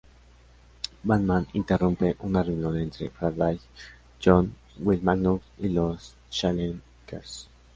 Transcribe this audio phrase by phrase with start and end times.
[1.03, 3.59] Batman interrumpe una reunión entre Faraday,
[4.19, 7.47] J'onn, Will Magnus, y los Challengers.